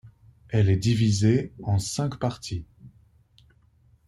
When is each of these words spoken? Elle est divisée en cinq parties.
Elle 0.49 0.71
est 0.71 0.77
divisée 0.77 1.53
en 1.61 1.77
cinq 1.77 2.17
parties. 2.17 2.65